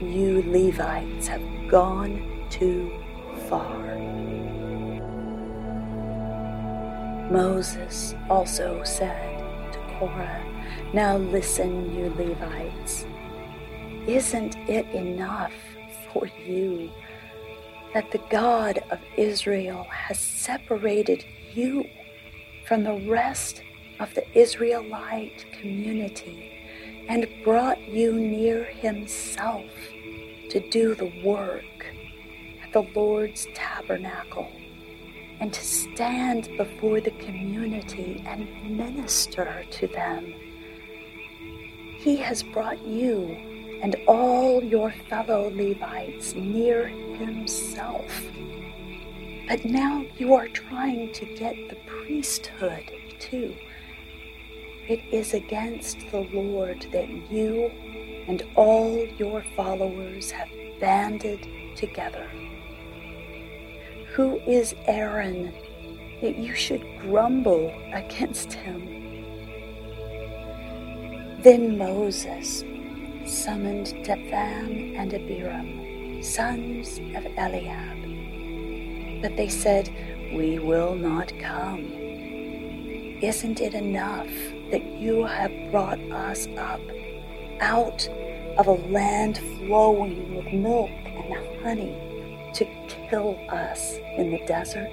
You 0.00 0.42
Levites 0.46 1.28
have 1.28 1.42
gone 1.68 2.46
too 2.50 2.92
far. 3.48 3.80
Moses 7.30 8.14
also 8.28 8.82
said 8.84 9.72
to 9.72 9.78
Korah, 9.98 10.44
Now 10.92 11.16
listen, 11.16 11.94
you 11.94 12.12
Levites. 12.16 13.06
Isn't 14.06 14.56
it 14.68 14.86
enough 14.90 15.52
for 16.12 16.26
you 16.46 16.90
that 17.94 18.10
the 18.10 18.20
God 18.30 18.82
of 18.90 18.98
Israel 19.16 19.84
has 19.84 20.18
separated 20.18 21.24
you 21.54 21.84
from 22.66 22.84
the 22.84 23.00
rest 23.08 23.62
of 24.02 24.14
the 24.14 24.38
Israelite 24.38 25.46
community 25.52 27.06
and 27.08 27.26
brought 27.44 27.80
you 27.88 28.12
near 28.12 28.64
himself 28.64 29.70
to 30.50 30.60
do 30.70 30.94
the 30.94 31.12
work 31.24 31.86
at 32.62 32.72
the 32.72 32.82
Lord's 32.94 33.46
tabernacle? 33.54 34.50
and 35.42 35.52
to 35.52 35.64
stand 35.64 36.48
before 36.56 37.00
the 37.00 37.10
community 37.12 38.22
and 38.28 38.48
minister 38.78 39.64
to 39.72 39.88
them. 39.88 40.32
He 41.98 42.16
has 42.18 42.44
brought 42.44 42.80
you 42.86 43.36
and 43.82 43.96
all 44.06 44.62
your 44.62 44.92
fellow 45.10 45.50
Levites 45.52 46.34
near 46.34 46.86
Himself. 46.86 48.22
But 49.48 49.64
now 49.64 50.04
you 50.16 50.34
are 50.34 50.46
trying 50.46 51.12
to 51.14 51.26
get 51.34 51.56
the 51.68 51.76
priesthood 51.86 52.88
too. 53.18 53.56
It 54.88 55.00
is 55.12 55.32
against 55.32 56.10
the 56.10 56.26
Lord 56.32 56.88
that 56.90 57.08
you 57.30 57.70
and 58.26 58.42
all 58.56 59.06
your 59.16 59.44
followers 59.54 60.32
have 60.32 60.48
banded 60.80 61.46
together. 61.76 62.28
Who 64.14 64.40
is 64.40 64.74
Aaron 64.86 65.54
that 66.20 66.36
you 66.36 66.56
should 66.56 66.84
grumble 66.98 67.72
against 67.92 68.54
him? 68.54 68.88
Then 71.42 71.78
Moses 71.78 72.64
summoned 73.24 73.94
Dathan 74.04 74.96
and 74.96 75.14
Abiram, 75.14 76.22
sons 76.24 76.98
of 77.16 77.24
Eliab. 77.38 79.22
But 79.22 79.36
they 79.36 79.48
said, 79.48 79.88
We 80.34 80.58
will 80.58 80.96
not 80.96 81.32
come. 81.38 81.84
Isn't 83.22 83.60
it 83.60 83.74
enough 83.74 84.28
that 84.72 84.84
you 84.84 85.24
have 85.24 85.52
brought 85.70 86.00
us 86.10 86.48
up 86.58 86.80
out 87.60 88.08
of 88.58 88.66
a 88.66 88.72
land 88.90 89.38
flowing 89.58 90.34
with 90.34 90.52
milk 90.52 90.90
and 90.90 91.62
honey? 91.62 92.12
to 92.54 92.66
kill 93.08 93.38
us 93.48 93.96
in 94.16 94.30
the 94.30 94.44
desert. 94.46 94.92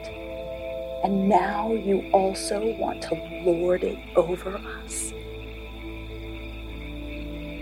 And 1.03 1.29
now 1.29 1.73
you 1.73 2.09
also 2.11 2.75
want 2.77 3.01
to 3.03 3.15
lord 3.45 3.83
it 3.83 3.97
over 4.15 4.57
us. 4.83 5.13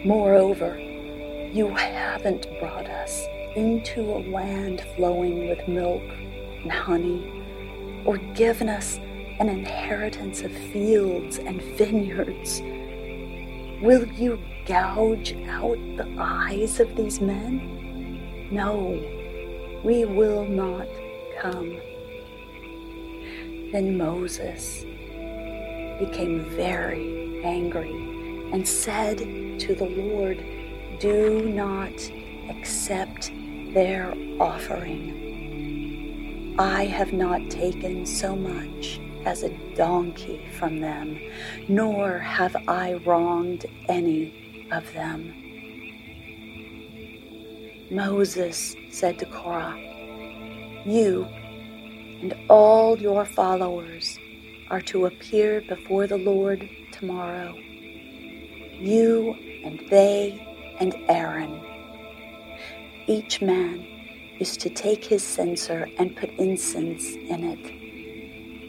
Moreover, 0.05 0.77
you 0.79 1.69
haven't 1.69 2.47
brought 2.59 2.87
us 2.87 3.25
into 3.55 4.01
a 4.01 4.21
land 4.31 4.85
flowing 4.95 5.49
with 5.49 5.67
milk 5.67 6.03
and 6.03 6.71
honey, 6.71 7.43
or 8.05 8.17
given 8.35 8.69
us 8.69 8.99
an 9.39 9.49
inheritance 9.49 10.41
of 10.41 10.51
fields 10.51 11.37
and 11.37 11.61
vineyards. 11.77 12.61
Will 13.81 14.07
you 14.07 14.39
gouge 14.65 15.33
out 15.47 15.77
the 15.95 16.07
eyes 16.17 16.79
of 16.79 16.95
these 16.95 17.21
men? 17.21 18.49
No, 18.49 18.99
we 19.83 20.05
will 20.05 20.45
not 20.45 20.87
come. 21.39 21.77
Then 23.71 23.97
Moses 23.97 24.85
became 25.99 26.45
very 26.55 27.43
angry 27.43 27.91
and 28.51 28.67
said 28.67 29.19
to 29.59 29.75
the 29.75 29.85
Lord, 29.85 30.43
Do 30.99 31.43
not 31.43 31.93
accept 32.49 33.31
their 33.73 34.13
offering. 34.39 35.25
I 36.57 36.85
have 36.85 37.13
not 37.13 37.51
taken 37.51 38.05
so 38.05 38.35
much 38.35 38.99
as 39.27 39.43
a 39.43 39.49
donkey 39.75 40.41
from 40.57 40.79
them, 40.79 41.19
nor 41.67 42.17
have 42.17 42.55
I 42.65 42.93
wronged 43.05 43.65
any 43.89 44.67
of 44.71 44.91
them. 44.93 45.33
Moses 47.91 48.73
said 48.89 49.19
to 49.19 49.25
Korah, 49.25 49.77
You 50.85 51.27
and 52.21 52.33
all 52.49 52.97
your 52.97 53.25
followers 53.25 54.17
are 54.69 54.81
to 54.81 55.05
appear 55.07 55.61
before 55.67 56.07
the 56.07 56.17
Lord 56.17 56.69
tomorrow. 56.93 57.53
You 58.79 59.35
and 59.65 59.83
they 59.89 60.75
and 60.79 60.95
Aaron. 61.09 61.61
Each 63.07 63.41
man 63.41 63.85
is 64.39 64.55
to 64.57 64.69
take 64.69 65.03
his 65.03 65.23
censer 65.23 65.89
and 65.97 66.15
put 66.15 66.29
incense 66.37 67.05
in 67.13 67.43
it, 67.43 67.86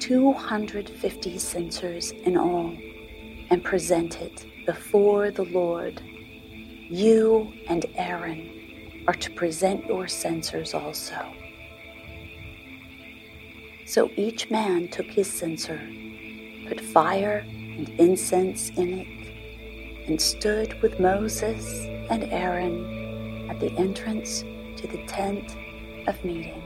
250 0.09 1.37
censers 1.37 2.13
in 2.13 2.39
all, 2.39 2.75
and 3.51 3.63
present 3.63 4.23
it 4.23 4.47
before 4.65 5.31
the 5.31 5.45
Lord. 5.45 6.01
You 6.89 7.53
and 7.69 7.85
Aaron 7.95 9.05
are 9.07 9.13
to 9.13 9.31
present 9.33 9.85
your 9.85 10.09
censers 10.09 10.73
also. 10.73 11.31
So 13.85 14.11
each 14.17 14.51
man 14.51 14.89
took 14.89 15.09
his 15.09 15.31
censer 15.31 15.79
put 16.67 16.81
fire 16.81 17.45
and 17.51 17.91
incense 18.01 18.71
in 18.71 19.01
it, 19.01 20.09
and 20.09 20.19
stood 20.19 20.81
with 20.81 20.99
Moses 20.99 21.85
and 22.09 22.25
Aaron 22.33 23.51
at 23.51 23.61
the 23.61 23.73
entrance 23.73 24.41
to 24.77 24.87
the 24.87 25.05
tent 25.07 25.55
of 26.07 26.25
meeting. 26.25 26.63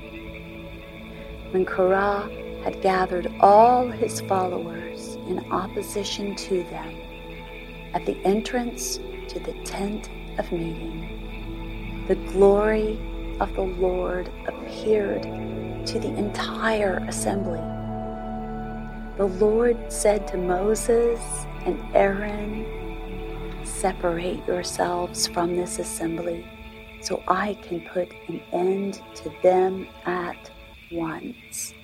When 1.51 1.65
Korah 1.65 2.31
had 2.65 2.81
gathered 2.83 3.33
all 3.41 3.89
his 3.89 4.21
followers 4.23 5.17
in 5.27 5.39
opposition 5.51 6.35
to 6.37 6.63
them 6.65 6.97
at 7.95 8.07
the 8.07 8.17
entrance 8.25 8.99
to 9.29 9.39
the 9.41 9.53
tent 9.65 10.09
of 10.39 10.51
meeting, 10.53 12.05
the 12.09 12.15
glory 12.33 12.99
of 13.41 13.55
the 13.55 13.63
Lord 13.63 14.31
appeared 14.47 15.23
to 15.23 15.99
the 15.99 16.15
entire 16.17 16.99
assembly. 17.09 17.61
The 19.17 19.27
Lord 19.27 19.93
said 19.93 20.27
to 20.29 20.37
Moses 20.37 21.21
and 21.65 21.79
Aaron, 21.95 22.67
Separate 23.65 24.47
yourselves 24.47 25.27
from 25.27 25.57
this 25.57 25.79
assembly 25.79 26.47
so 27.01 27.23
I 27.27 27.55
can 27.55 27.81
put 27.81 28.13
an 28.29 28.41
end 28.53 29.03
to 29.17 29.33
them 29.43 29.87
at 30.07 30.51
once. 30.91 31.75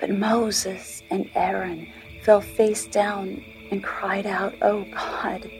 But 0.00 0.10
Moses 0.10 1.02
and 1.10 1.28
Aaron 1.34 1.92
fell 2.22 2.40
face 2.40 2.86
down 2.86 3.42
and 3.70 3.82
cried 3.82 4.26
out, 4.26 4.54
O 4.62 4.84
God, 4.92 5.50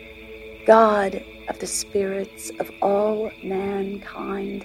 God 0.66 1.24
of 1.48 1.58
the 1.58 1.66
spirits 1.66 2.50
of 2.60 2.70
all 2.80 3.30
mankind, 3.42 4.64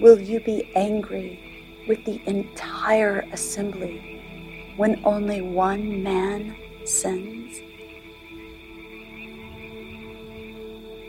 will 0.00 0.18
you 0.18 0.40
be 0.40 0.70
angry 0.74 1.84
with 1.86 2.04
the 2.04 2.20
entire 2.26 3.26
assembly 3.32 4.72
when 4.76 5.00
only 5.04 5.42
one 5.42 6.02
man 6.02 6.56
sins? 6.84 7.60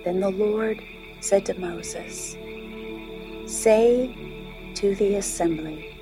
Then 0.04 0.20
the 0.20 0.32
Lord 0.32 0.82
said 1.20 1.46
to 1.46 1.60
Moses, 1.60 2.36
Say 3.46 4.16
to 4.76 4.96
the 4.96 5.16
assembly, 5.16 5.99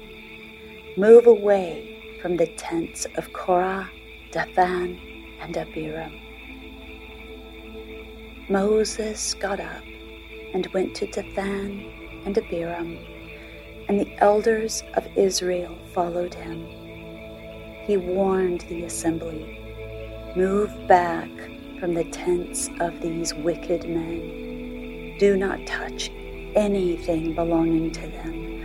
Move 0.97 1.27
away 1.27 2.17
from 2.23 2.37
the 2.37 2.47
tents 2.47 3.05
of 3.17 3.31
Korah, 3.31 3.87
Dathan, 4.31 4.99
and 5.39 5.55
Abiram. 5.55 6.11
Moses 8.49 9.35
got 9.35 9.59
up 9.59 9.83
and 10.55 10.65
went 10.73 10.95
to 10.95 11.05
Dathan 11.05 12.23
and 12.25 12.35
Abiram, 12.35 12.97
and 13.87 13.99
the 13.99 14.11
elders 14.23 14.81
of 14.95 15.05
Israel 15.15 15.77
followed 15.93 16.33
him. 16.33 16.65
He 17.85 17.95
warned 17.95 18.61
the 18.61 18.85
assembly 18.85 20.33
Move 20.35 20.71
back 20.87 21.29
from 21.79 21.93
the 21.93 22.05
tents 22.05 22.71
of 22.79 23.01
these 23.01 23.35
wicked 23.35 23.87
men. 23.87 25.15
Do 25.19 25.37
not 25.37 25.63
touch 25.67 26.09
anything 26.55 27.35
belonging 27.35 27.91
to 27.91 28.07
them 28.07 28.56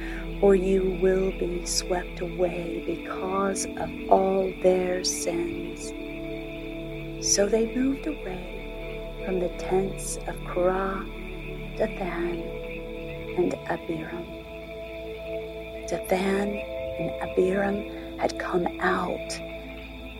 or 0.43 0.57
you 0.57 0.99
will 1.01 1.31
be 1.39 1.65
swept 1.65 2.21
away 2.21 2.83
because 2.85 3.65
of 3.65 3.91
all 4.11 4.53
their 4.61 5.05
sins. 5.05 5.93
So 7.25 7.47
they 7.47 7.73
moved 7.73 8.09
away 8.09 9.23
from 9.25 9.39
the 9.39 9.51
tents 9.51 10.19
of 10.27 10.37
Korah, 10.49 11.07
Dathan, 11.77 12.43
and 13.39 13.55
Abiram. 13.71 14.27
Dathan 15.87 16.57
and 16.99 17.11
Abiram 17.23 18.19
had 18.19 18.37
come 18.41 18.67
out 18.81 19.39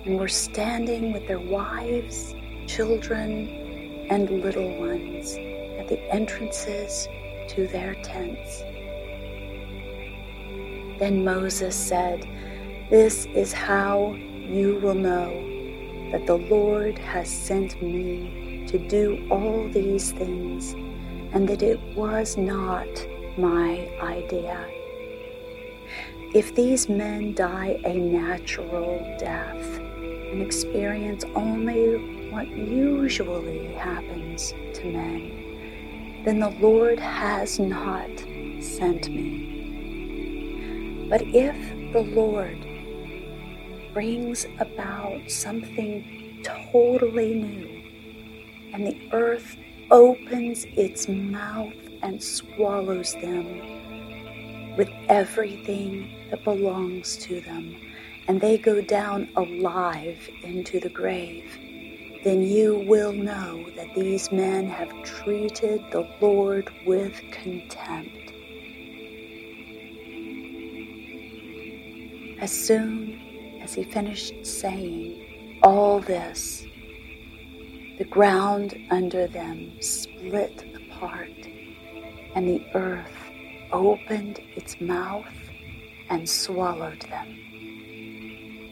and 0.05 0.21
were 0.21 0.29
standing 0.29 1.13
with 1.13 1.27
their 1.27 1.41
wives, 1.41 2.33
children, 2.69 4.07
and 4.09 4.31
little 4.41 4.79
ones 4.79 5.33
at 5.81 5.89
the 5.89 6.01
entrances 6.13 7.09
to 7.49 7.67
their 7.67 7.97
tents. 7.97 8.63
Then 11.03 11.25
Moses 11.25 11.75
said, 11.75 12.29
This 12.89 13.27
is 13.35 13.53
how 13.53 14.13
you 14.15 14.79
will 14.81 14.95
know 14.95 15.33
that 16.13 16.29
the 16.29 16.37
Lord 16.37 16.97
has 16.97 17.29
sent 17.29 17.83
me 17.83 18.65
to 18.69 18.79
do 18.79 19.27
all 19.29 19.69
these 19.71 20.13
things, 20.13 20.75
and 21.35 21.49
that 21.49 21.61
it 21.61 21.81
was 21.97 22.37
not 22.37 22.87
my 23.37 23.91
idea. 24.01 24.65
If 26.37 26.55
these 26.55 26.89
men 26.89 27.35
die 27.35 27.81
a 27.85 27.95
natural 27.95 29.01
death 29.19 29.81
and 29.81 30.41
experience 30.41 31.25
only 31.35 32.31
what 32.31 32.47
usually 32.47 33.75
happens 33.75 34.55
to 34.75 34.85
men, 34.85 36.23
then 36.25 36.39
the 36.39 36.51
Lord 36.61 37.01
has 37.01 37.59
not 37.59 38.09
sent 38.61 39.11
me. 39.11 39.52
But 41.13 41.25
if 41.27 41.93
the 41.93 42.01
Lord 42.01 42.57
brings 43.93 44.47
about 44.59 45.31
something 45.31 46.41
totally 46.43 47.35
new, 47.35 48.73
and 48.73 48.87
the 48.87 49.11
earth 49.13 49.59
opens 49.91 50.65
its 50.65 51.09
mouth 51.11 51.75
and 52.03 52.23
swallows 52.23 53.13
them 53.17 54.75
with 54.79 54.89
everything 55.11 56.31
that 56.31 56.45
belongs 56.45 57.19
to 57.19 57.43
them, 57.43 57.77
and 58.27 58.41
they 58.41 58.57
go 58.57 58.81
down 58.81 59.29
alive 59.37 60.31
into 60.43 60.81
the 60.81 60.89
grave, 60.89 61.45
then 62.25 62.41
you 62.41 62.87
will 62.89 63.13
know 63.13 63.69
that 63.77 63.95
these 63.95 64.33
men 64.33 64.67
have 64.67 64.91
treated 65.03 65.85
the 65.91 66.09
Lord 66.23 66.73
with 66.87 67.21
contempt. 67.33 68.22
As 72.43 72.51
soon 72.51 73.61
as 73.63 73.73
he 73.75 73.85
finished 73.85 74.45
saying 74.45 75.61
all 75.63 76.01
this, 76.01 76.67
the 77.99 78.05
ground 78.05 78.77
under 78.91 79.29
them 79.29 79.81
split 79.81 80.65
apart, 80.75 81.31
and 82.35 82.49
the 82.49 82.67
earth 82.75 83.31
opened 83.71 84.41
its 84.57 84.81
mouth 84.81 85.33
and 86.11 86.29
swallowed 86.29 87.03
them, 87.03 87.29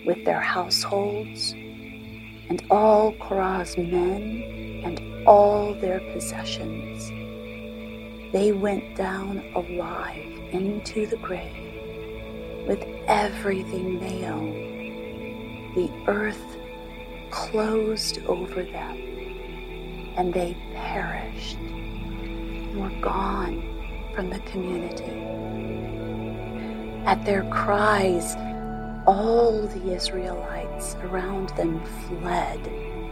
with 0.05 0.25
their 0.25 0.41
households, 0.41 1.53
and 1.53 2.65
all 2.73 3.13
Korah's 3.21 3.79
men, 3.79 4.83
and 4.85 5.29
all 5.29 5.75
their 5.75 6.01
possessions. 6.13 7.09
They 8.33 8.51
went 8.51 8.97
down 8.97 9.45
alive 9.55 10.27
into 10.51 11.07
the 11.07 11.19
grave 11.19 11.71
with 12.67 13.00
everything 13.11 13.99
they 13.99 14.25
own. 14.25 14.53
The 15.75 15.91
earth 16.07 16.57
closed 17.31 18.21
over 18.27 18.63
them, 18.63 18.97
and 20.17 20.33
they 20.33 20.57
perished 20.75 21.57
and 21.57 22.81
were 22.81 23.01
gone 23.01 23.65
from 24.15 24.31
the 24.31 24.39
community. 24.41 25.27
At 27.05 27.25
their 27.25 27.43
cries, 27.51 28.37
all 29.07 29.67
the 29.67 29.93
Israelites 29.93 30.95
around 31.03 31.49
them 31.51 31.85
fled, 32.07 32.61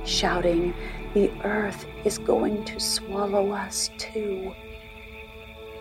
shouting, 0.06 0.74
The 1.14 1.32
earth 1.42 1.87
is 2.04 2.18
going 2.18 2.64
to 2.66 2.78
swallow 2.78 3.50
us 3.50 3.90
too. 3.98 4.54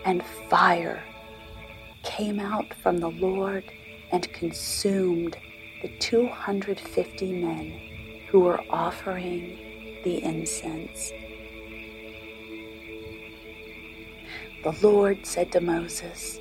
And 0.05 0.23
fire 0.49 1.03
came 2.01 2.39
out 2.39 2.73
from 2.73 2.97
the 2.97 3.09
Lord 3.11 3.63
and 4.11 4.31
consumed 4.33 5.37
the 5.81 5.89
250 5.99 7.33
men 7.33 7.79
who 8.29 8.41
were 8.41 8.61
offering 8.69 9.57
the 10.03 10.23
incense. 10.23 11.11
The 14.63 14.75
Lord 14.81 15.25
said 15.25 15.51
to 15.51 15.61
Moses, 15.61 16.39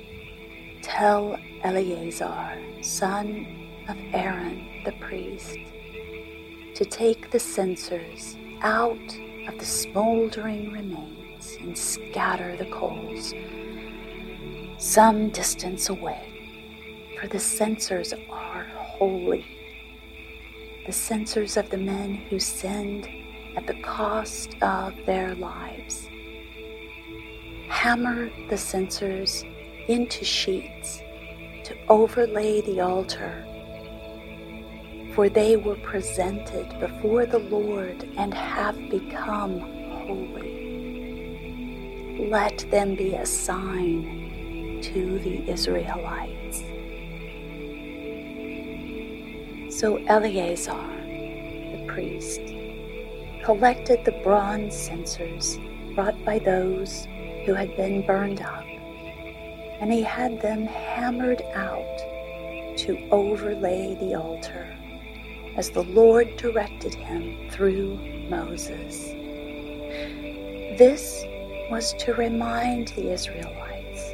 Tell 0.81 1.37
Eleazar, 1.63 2.57
son 2.81 3.45
of 3.87 3.97
Aaron 4.13 4.83
the 4.85 4.93
priest, 4.93 5.57
to 6.75 6.85
take 6.85 7.31
the 7.31 7.39
censers 7.39 8.35
out 8.61 9.17
of 9.47 9.57
the 9.59 9.65
smoldering 9.65 10.71
remains 10.71 11.57
and 11.59 11.77
scatter 11.77 12.55
the 12.57 12.69
coals 12.71 13.33
some 14.77 15.29
distance 15.29 15.89
away, 15.89 16.36
for 17.19 17.27
the 17.27 17.39
censers 17.39 18.13
are 18.29 18.65
holy. 18.75 19.45
The 20.85 20.91
censers 20.93 21.57
of 21.57 21.69
the 21.69 21.77
men 21.77 22.15
who 22.15 22.39
sinned 22.39 23.09
at 23.57 23.67
the 23.67 23.79
cost 23.81 24.55
of 24.61 24.95
their 25.05 25.35
lives. 25.35 26.07
Hammer 27.69 28.29
the 28.49 28.57
censers 28.57 29.43
into 29.87 30.25
sheets 30.25 31.01
to 31.65 31.75
overlay 31.89 32.61
the 32.61 32.81
altar. 32.81 33.45
for 35.13 35.29
they 35.29 35.57
were 35.57 35.77
presented 35.77 36.79
before 36.79 37.25
the 37.25 37.39
Lord 37.39 38.07
and 38.17 38.33
have 38.33 38.77
become 38.89 39.59
holy. 40.05 40.77
Let 42.29 42.59
them 42.71 42.95
be 42.95 43.15
a 43.15 43.25
sign 43.25 44.79
to 44.83 45.19
the 45.19 45.49
Israelites. 45.49 46.36
So 49.77 49.97
Eleazar, 50.07 50.73
the 51.05 51.85
priest, 51.85 52.41
collected 53.45 54.03
the 54.03 54.19
bronze 54.23 54.75
censers 54.75 55.59
brought 55.93 56.17
by 56.25 56.39
those 56.39 57.05
who 57.45 57.53
had 57.53 57.77
been 57.77 58.03
burned 58.03 58.41
up, 58.41 58.65
and 59.79 59.93
he 59.93 60.01
had 60.01 60.41
them 60.41 60.65
hammered 60.65 61.43
out 61.53 61.97
to 62.77 63.07
overlay 63.11 63.93
the 63.99 64.15
altar, 64.15 64.65
as 65.55 65.69
the 65.69 65.83
Lord 65.83 66.35
directed 66.37 66.95
him 66.95 67.47
through 67.51 67.97
Moses. 68.31 69.03
This 70.79 71.23
was 71.69 71.93
to 71.99 72.15
remind 72.15 72.87
the 72.87 73.11
Israelites 73.11 74.11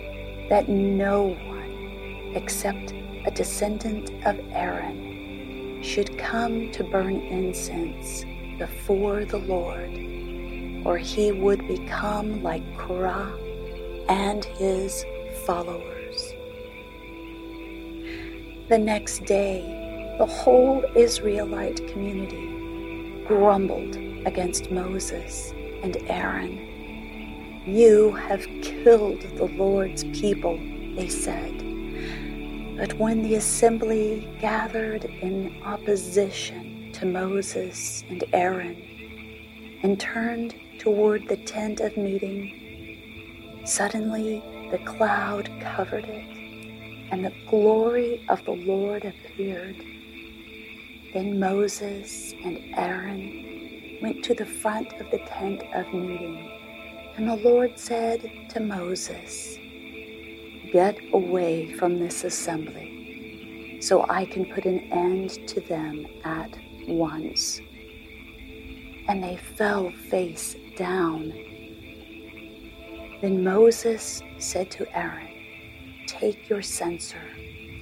that 0.49 0.67
no 0.67 1.37
one 1.47 2.33
except 2.35 2.91
a 3.25 3.31
descendant 3.31 4.11
of 4.25 4.37
Aaron 4.51 5.02
should 5.83 6.17
come 6.17 6.71
to 6.71 6.83
burn 6.83 7.17
incense 7.17 8.25
before 8.57 9.25
the 9.25 9.37
Lord, 9.37 9.91
or 10.85 10.97
he 10.97 11.31
would 11.31 11.67
become 11.67 12.41
like 12.41 12.63
Korah 12.77 13.37
and 14.07 14.45
his 14.45 15.05
followers. 15.45 16.33
The 18.69 18.77
next 18.77 19.25
day, 19.25 20.15
the 20.17 20.25
whole 20.25 20.85
Israelite 20.95 21.85
community 21.89 23.25
grumbled 23.27 23.97
against 24.25 24.71
Moses 24.71 25.51
and 25.83 25.97
Aaron. 26.07 27.61
You 27.65 28.11
have 28.11 28.45
killed 28.61 29.21
the 29.35 29.45
Lord's 29.45 30.05
people, 30.05 30.57
they 30.95 31.09
said. 31.09 31.72
But 32.83 32.99
when 32.99 33.21
the 33.21 33.35
assembly 33.35 34.27
gathered 34.41 35.05
in 35.05 35.63
opposition 35.63 36.91
to 36.91 37.05
Moses 37.05 38.03
and 38.09 38.21
Aaron 38.33 38.75
and 39.83 39.97
turned 39.97 40.53
toward 40.79 41.29
the 41.29 41.37
tent 41.37 41.79
of 41.79 41.95
meeting, 41.95 43.61
suddenly 43.63 44.43
the 44.69 44.79
cloud 44.79 45.49
covered 45.61 46.03
it, 46.03 46.27
and 47.09 47.23
the 47.23 47.31
glory 47.49 48.25
of 48.27 48.43
the 48.43 48.51
Lord 48.51 49.05
appeared. 49.05 49.77
Then 51.13 51.39
Moses 51.39 52.33
and 52.43 52.59
Aaron 52.75 53.99
went 54.01 54.25
to 54.25 54.33
the 54.33 54.45
front 54.45 54.91
of 54.99 55.09
the 55.09 55.19
tent 55.19 55.63
of 55.73 55.87
meeting, 55.93 56.51
and 57.15 57.29
the 57.29 57.37
Lord 57.37 57.79
said 57.79 58.29
to 58.49 58.59
Moses, 58.59 59.57
Get 60.73 60.97
away 61.13 61.71
from 61.73 61.99
this 61.99 62.23
assembly 62.23 63.77
so 63.79 64.07
I 64.09 64.25
can 64.25 64.43
put 64.43 64.65
an 64.65 64.79
end 64.91 65.47
to 65.49 65.61
them 65.61 66.07
at 66.23 66.49
once. 66.87 67.61
And 69.07 69.23
they 69.23 69.37
fell 69.37 69.91
face 70.09 70.55
down. 70.75 71.29
Then 73.21 73.43
Moses 73.43 74.23
said 74.39 74.71
to 74.71 74.97
Aaron, 74.97 75.27
Take 76.07 76.49
your 76.49 76.63
censer 76.63 77.21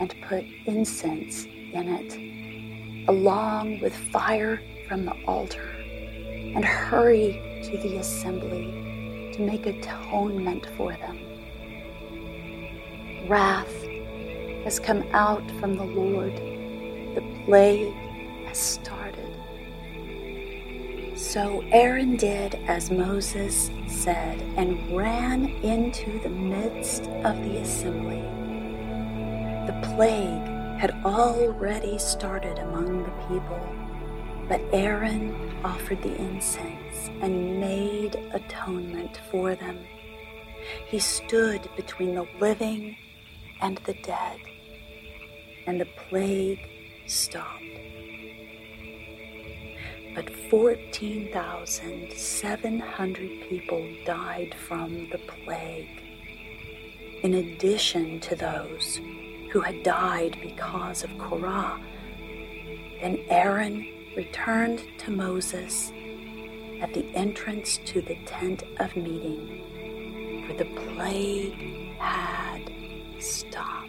and 0.01 0.13
put 0.27 0.43
incense 0.65 1.45
in 1.45 1.87
it, 1.87 3.07
along 3.07 3.79
with 3.79 3.95
fire 3.95 4.61
from 4.89 5.05
the 5.05 5.15
altar, 5.25 5.69
and 5.79 6.65
hurry 6.65 7.61
to 7.63 7.77
the 7.77 7.99
assembly 7.99 9.31
to 9.33 9.39
make 9.39 9.65
atonement 9.65 10.67
for 10.75 10.91
them 10.91 11.30
wrath 13.31 13.87
has 14.65 14.77
come 14.77 15.05
out 15.13 15.49
from 15.51 15.77
the 15.77 15.85
Lord. 15.85 16.35
The 17.15 17.23
plague 17.45 17.93
has 18.45 18.57
started. 18.57 19.31
So 21.15 21.63
Aaron 21.71 22.17
did 22.17 22.55
as 22.67 22.91
Moses 22.91 23.71
said 23.87 24.41
and 24.57 24.97
ran 24.97 25.45
into 25.63 26.19
the 26.19 26.27
midst 26.27 27.03
of 27.23 27.41
the 27.45 27.59
assembly. 27.59 28.21
The 29.65 29.79
plague 29.95 30.77
had 30.77 30.91
already 31.05 31.97
started 31.99 32.59
among 32.59 33.03
the 33.03 33.27
people, 33.29 33.65
but 34.49 34.59
Aaron 34.73 35.33
offered 35.63 36.01
the 36.01 36.17
incense 36.17 37.09
and 37.21 37.61
made 37.61 38.15
atonement 38.33 39.21
for 39.31 39.55
them. 39.55 39.79
He 40.87 40.99
stood 40.99 41.61
between 41.77 42.15
the 42.15 42.27
living 42.41 42.97
and 43.61 43.77
the 43.85 43.93
dead, 43.93 44.39
and 45.67 45.79
the 45.79 45.87
plague 46.09 46.59
stopped. 47.07 47.63
But 50.13 50.29
14,700 50.49 53.41
people 53.47 53.87
died 54.05 54.53
from 54.67 55.07
the 55.09 55.19
plague, 55.19 55.87
in 57.23 57.35
addition 57.35 58.19
to 58.21 58.35
those 58.35 58.99
who 59.51 59.61
had 59.61 59.83
died 59.83 60.37
because 60.41 61.03
of 61.03 61.17
Korah. 61.17 61.79
Then 63.01 63.19
Aaron 63.29 63.87
returned 64.17 64.83
to 64.99 65.11
Moses 65.11 65.91
at 66.81 66.93
the 66.93 67.05
entrance 67.15 67.77
to 67.85 68.01
the 68.01 68.17
tent 68.25 68.63
of 68.79 68.93
meeting, 68.95 70.45
for 70.47 70.53
the 70.55 70.65
plague 70.65 71.95
had 71.97 72.70
stopped. 73.21 73.87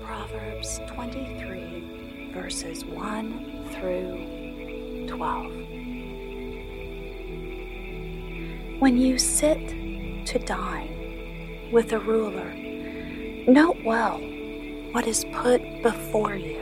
Proverbs 0.00 0.80
23, 0.86 2.30
verses 2.32 2.84
1 2.84 3.68
through 3.72 5.06
12. 5.08 5.52
When 8.80 8.96
you 8.96 9.18
sit 9.18 9.79
to 10.26 10.38
dine 10.38 11.68
with 11.72 11.92
a 11.92 11.98
ruler. 11.98 12.52
Note 13.46 13.78
well 13.84 14.18
what 14.92 15.06
is 15.06 15.24
put 15.32 15.62
before 15.82 16.34
you, 16.34 16.60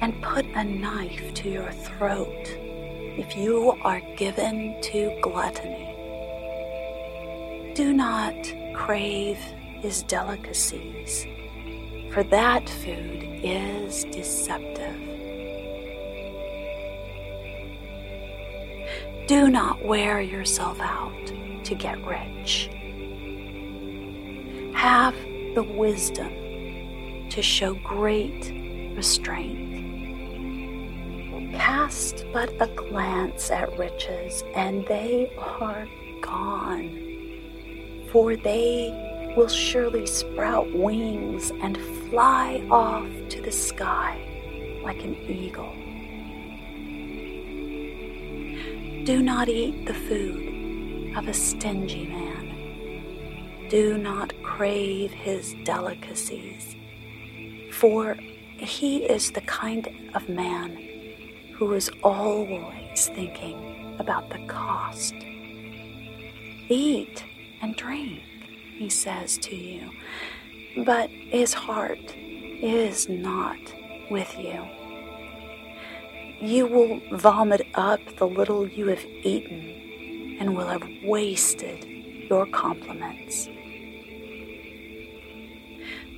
and 0.00 0.20
put 0.22 0.44
a 0.54 0.64
knife 0.64 1.32
to 1.34 1.48
your 1.48 1.70
throat 1.72 2.58
if 3.18 3.36
you 3.36 3.70
are 3.82 4.00
given 4.16 4.80
to 4.82 5.16
gluttony. 5.22 5.92
Do 7.74 7.92
not 7.92 8.34
crave 8.74 9.38
his 9.80 10.02
delicacies, 10.02 11.26
for 12.12 12.22
that 12.24 12.68
food 12.68 13.22
is 13.42 14.04
deceptive. 14.04 14.75
Do 19.26 19.50
not 19.50 19.84
wear 19.84 20.20
yourself 20.20 20.78
out 20.80 21.32
to 21.64 21.74
get 21.74 21.98
rich. 22.06 22.70
Have 24.72 25.16
the 25.56 25.64
wisdom 25.64 27.28
to 27.30 27.42
show 27.42 27.74
great 27.74 28.52
restraint. 28.94 29.66
Cast 31.54 32.24
but 32.32 32.54
a 32.60 32.68
glance 32.68 33.50
at 33.50 33.76
riches, 33.76 34.44
and 34.54 34.86
they 34.86 35.32
are 35.36 35.88
gone, 36.20 38.08
for 38.12 38.36
they 38.36 39.32
will 39.36 39.48
surely 39.48 40.06
sprout 40.06 40.72
wings 40.72 41.50
and 41.62 41.76
fly 42.10 42.64
off 42.70 43.10
to 43.30 43.42
the 43.42 43.50
sky 43.50 44.20
like 44.84 45.02
an 45.02 45.16
eagle. 45.28 45.74
Do 49.06 49.22
not 49.22 49.48
eat 49.48 49.86
the 49.86 49.94
food 49.94 51.16
of 51.16 51.28
a 51.28 51.32
stingy 51.32 52.06
man. 52.06 53.68
Do 53.70 53.96
not 53.96 54.32
crave 54.42 55.12
his 55.12 55.54
delicacies, 55.62 56.74
for 57.72 58.14
he 58.56 59.04
is 59.04 59.30
the 59.30 59.42
kind 59.42 60.10
of 60.16 60.28
man 60.28 60.76
who 61.54 61.72
is 61.74 61.88
always 62.02 63.06
thinking 63.14 63.94
about 64.00 64.28
the 64.28 64.44
cost. 64.48 65.14
Eat 66.68 67.24
and 67.62 67.76
drink, 67.76 68.24
he 68.76 68.88
says 68.88 69.38
to 69.38 69.54
you. 69.54 69.88
but 70.84 71.08
his 71.10 71.54
heart 71.54 72.14
is 72.16 73.08
not 73.08 73.58
with 74.10 74.36
you. 74.38 74.66
You 76.40 76.66
will 76.66 77.00
vomit 77.12 77.66
up 77.74 78.00
the 78.16 78.26
little 78.26 78.68
you 78.68 78.88
have 78.88 79.04
eaten 79.22 80.36
and 80.38 80.54
will 80.56 80.66
have 80.66 80.86
wasted 81.02 81.84
your 82.28 82.46
compliments. 82.46 83.48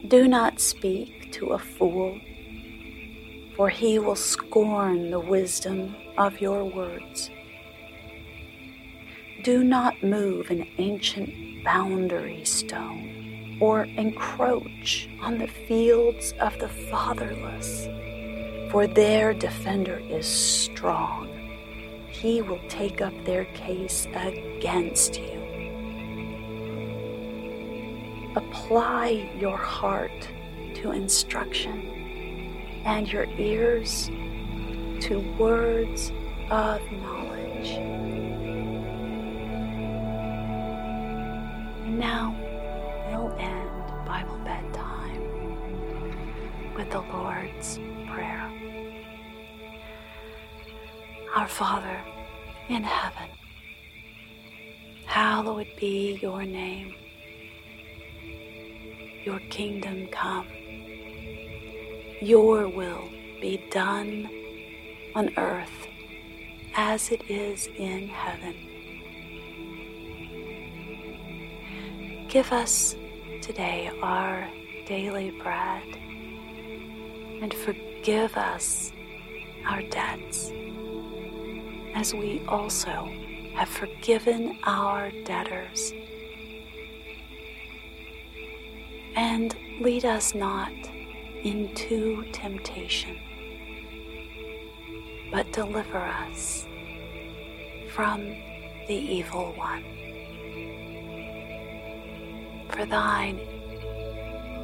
Do 0.09 0.27
not 0.27 0.59
speak 0.59 1.31
to 1.33 1.49
a 1.49 1.59
fool, 1.59 2.19
for 3.57 3.69
he 3.69 3.99
will 3.99 4.17
scorn 4.17 5.11
the 5.11 5.21
wisdom 5.21 5.95
of 6.17 6.41
your 6.41 6.65
words. 6.65 7.31
Do 9.45 9.63
not 9.63 10.03
move 10.03 10.51
an 10.51 10.67
ancient 10.79 11.63
boundary 11.63 12.45
stone 12.45 13.59
or 13.61 13.85
encroach 13.85 15.09
on 15.21 15.39
the 15.39 15.47
fields 15.47 16.33
of 16.41 16.59
the 16.59 16.69
fatherless, 16.69 17.87
for 18.71 18.87
their 18.87 19.35
defender 19.35 19.99
is 19.99 20.27
strong. 20.27 21.29
He 22.09 22.43
will 22.43 22.61
take 22.69 23.01
up 23.01 23.15
their 23.25 23.45
case 23.47 24.07
against 24.15 25.21
you 25.21 25.39
apply 28.39 29.29
your 29.41 29.57
heart 29.57 30.29
to 30.75 30.93
instruction 30.93 31.83
and 32.85 33.11
your 33.11 33.25
ears 33.37 34.07
to 35.01 35.19
words 35.39 36.13
of 36.51 36.81
knowledge. 36.93 37.79
Now 41.99 42.37
we'll 43.09 43.33
end 43.39 44.07
Bible 44.07 44.39
bedtime 44.45 45.25
with 46.77 46.91
the 46.91 47.01
Lord's 47.01 47.81
Our 51.39 51.47
Father 51.47 52.01
in 52.69 52.83
heaven, 52.83 53.29
hallowed 55.07 55.69
be 55.79 56.19
your 56.21 56.43
name 56.43 56.97
your 59.25 59.39
kingdom 59.49 60.09
come. 60.09 60.49
Your 62.21 62.67
will 62.67 63.09
be 63.41 63.63
done 63.71 64.29
on 65.15 65.31
earth 65.37 65.87
as 66.75 67.13
it 67.13 67.23
is 67.31 67.69
in 67.69 68.09
heaven. 68.09 68.57
Give 72.29 72.51
us 72.51 72.97
today 73.43 73.93
our 74.03 74.45
daily 74.87 75.31
bread 75.41 75.87
and 77.41 77.55
forgive 77.55 78.37
us 78.37 78.91
our 79.65 79.83
debts 79.83 80.51
as 81.99 82.15
we 82.15 82.41
also 82.47 83.11
have 83.57 83.69
forgiven 83.69 84.57
our 84.63 85.11
debtors 85.25 85.93
and 89.17 89.57
lead 89.81 90.05
us 90.05 90.33
not 90.33 90.71
into 91.43 92.25
temptation, 92.31 93.19
but 95.33 95.53
deliver 95.53 95.99
us 95.99 96.69
from 97.91 98.21
the 98.87 98.95
evil 98.95 99.53
one. 99.57 99.83
For 102.71 102.87
thine 102.87 103.39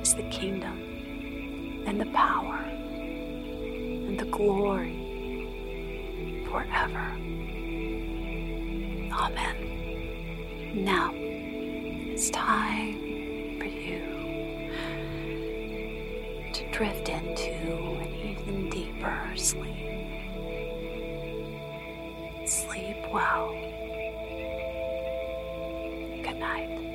is 0.01 0.15
the 0.15 0.23
kingdom 0.31 1.83
and 1.85 2.01
the 2.01 2.07
power 2.13 2.59
and 2.59 4.21
the 4.21 4.27
glory 4.27 5.05
forever. 6.55 7.24
Amen. 9.17 10.75
Now 10.75 11.13
it's 11.15 12.31
time 12.31 13.59
for 13.61 13.67
you 13.67 14.01
to 16.53 16.71
drift 16.73 17.09
into 17.09 17.53
an 17.53 18.13
even 18.13 18.69
deeper 18.71 19.33
sleep. 19.37 19.87
Sleep 22.45 22.97
well. 23.13 23.53
Good 26.23 26.39
night. 26.39 26.94